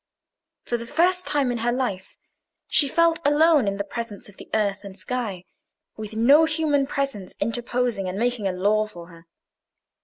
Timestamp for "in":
1.51-1.59, 3.67-3.77